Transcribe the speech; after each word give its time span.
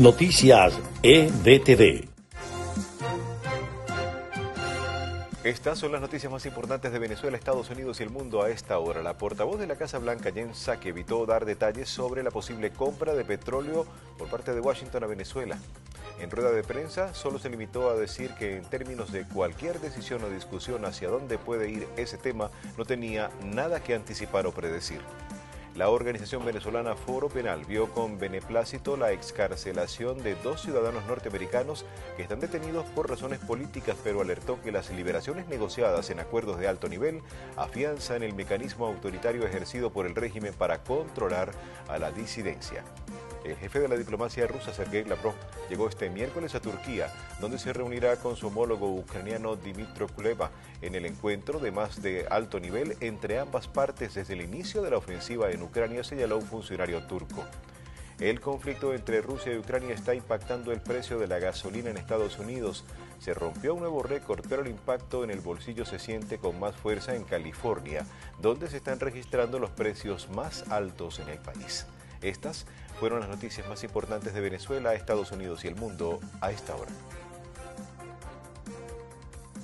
Noticias 0.00 0.72
EDTV. 1.02 2.08
Estas 5.44 5.78
son 5.78 5.92
las 5.92 6.00
noticias 6.00 6.32
más 6.32 6.46
importantes 6.46 6.90
de 6.90 6.98
Venezuela, 6.98 7.36
Estados 7.36 7.68
Unidos 7.68 8.00
y 8.00 8.04
el 8.04 8.08
mundo 8.08 8.42
a 8.42 8.48
esta 8.48 8.78
hora. 8.78 9.02
La 9.02 9.18
portavoz 9.18 9.60
de 9.60 9.66
la 9.66 9.76
Casa 9.76 9.98
Blanca, 9.98 10.32
Jen 10.32 10.54
Psaki, 10.54 10.88
evitó 10.88 11.26
dar 11.26 11.44
detalles 11.44 11.90
sobre 11.90 12.22
la 12.22 12.30
posible 12.30 12.70
compra 12.70 13.12
de 13.12 13.26
petróleo 13.26 13.84
por 14.16 14.30
parte 14.30 14.54
de 14.54 14.60
Washington 14.62 15.04
a 15.04 15.06
Venezuela. 15.06 15.58
En 16.18 16.30
rueda 16.30 16.50
de 16.50 16.62
prensa 16.62 17.12
solo 17.12 17.38
se 17.38 17.50
limitó 17.50 17.90
a 17.90 17.94
decir 17.94 18.30
que 18.38 18.56
en 18.56 18.64
términos 18.64 19.12
de 19.12 19.28
cualquier 19.28 19.80
decisión 19.80 20.24
o 20.24 20.30
discusión 20.30 20.86
hacia 20.86 21.10
dónde 21.10 21.36
puede 21.36 21.68
ir 21.68 21.86
ese 21.98 22.16
tema, 22.16 22.50
no 22.78 22.86
tenía 22.86 23.28
nada 23.44 23.82
que 23.82 23.94
anticipar 23.94 24.46
o 24.46 24.52
predecir. 24.52 25.02
La 25.76 25.88
organización 25.88 26.44
venezolana 26.44 26.96
Foro 26.96 27.28
Penal 27.28 27.64
vio 27.64 27.90
con 27.92 28.18
beneplácito 28.18 28.96
la 28.96 29.12
excarcelación 29.12 30.20
de 30.22 30.34
dos 30.34 30.62
ciudadanos 30.62 31.06
norteamericanos 31.06 31.86
que 32.16 32.22
están 32.22 32.40
detenidos 32.40 32.84
por 32.86 33.08
razones 33.08 33.38
políticas, 33.38 33.96
pero 34.02 34.20
alertó 34.20 34.60
que 34.62 34.72
las 34.72 34.90
liberaciones 34.90 35.46
negociadas 35.46 36.10
en 36.10 36.18
acuerdos 36.18 36.58
de 36.58 36.66
alto 36.66 36.88
nivel 36.88 37.22
afianzan 37.56 38.24
el 38.24 38.34
mecanismo 38.34 38.86
autoritario 38.86 39.46
ejercido 39.46 39.90
por 39.90 40.06
el 40.06 40.16
régimen 40.16 40.52
para 40.54 40.82
controlar 40.82 41.52
a 41.88 41.98
la 41.98 42.10
disidencia. 42.10 42.84
El 43.44 43.56
jefe 43.56 43.80
de 43.80 43.88
la 43.88 43.96
diplomacia 43.96 44.46
rusa, 44.46 44.74
Sergei 44.74 45.04
Lavrov, 45.04 45.34
llegó 45.70 45.88
este 45.88 46.10
miércoles 46.10 46.54
a 46.54 46.60
Turquía, 46.60 47.12
donde 47.40 47.58
se 47.58 47.72
reunirá 47.72 48.16
con 48.16 48.36
su 48.36 48.48
homólogo 48.48 48.94
ucraniano 48.94 49.56
Dimitro 49.56 50.08
Kuleva 50.08 50.50
en 50.82 50.94
el 50.94 51.06
encuentro 51.06 51.58
de 51.58 51.70
más 51.70 52.02
de 52.02 52.26
alto 52.28 52.60
nivel 52.60 52.96
entre 53.00 53.38
ambas 53.38 53.66
partes 53.66 54.14
desde 54.14 54.34
el 54.34 54.42
inicio 54.42 54.82
de 54.82 54.90
la 54.90 54.98
ofensiva 54.98 55.50
en 55.50 55.62
Ucrania, 55.62 56.04
señaló 56.04 56.36
un 56.36 56.46
funcionario 56.46 57.06
turco. 57.06 57.44
El 58.18 58.38
conflicto 58.38 58.92
entre 58.92 59.22
Rusia 59.22 59.54
y 59.54 59.58
Ucrania 59.58 59.94
está 59.94 60.14
impactando 60.14 60.72
el 60.72 60.82
precio 60.82 61.18
de 61.18 61.26
la 61.26 61.38
gasolina 61.38 61.88
en 61.88 61.96
Estados 61.96 62.38
Unidos. 62.38 62.84
Se 63.18 63.32
rompió 63.32 63.72
un 63.72 63.80
nuevo 63.80 64.02
récord, 64.02 64.44
pero 64.46 64.60
el 64.60 64.68
impacto 64.68 65.24
en 65.24 65.30
el 65.30 65.40
bolsillo 65.40 65.86
se 65.86 65.98
siente 65.98 66.36
con 66.36 66.60
más 66.60 66.76
fuerza 66.76 67.14
en 67.14 67.24
California, 67.24 68.04
donde 68.38 68.68
se 68.68 68.76
están 68.76 69.00
registrando 69.00 69.58
los 69.58 69.70
precios 69.70 70.28
más 70.28 70.70
altos 70.70 71.18
en 71.18 71.30
el 71.30 71.38
país. 71.38 71.86
Estas 72.20 72.66
fueron 73.00 73.20
las 73.20 73.30
noticias 73.30 73.66
más 73.66 73.82
importantes 73.82 74.34
de 74.34 74.42
Venezuela, 74.42 74.92
Estados 74.92 75.32
Unidos 75.32 75.64
y 75.64 75.68
el 75.68 75.74
mundo 75.74 76.20
a 76.42 76.50
esta 76.50 76.76
hora. 76.76 76.92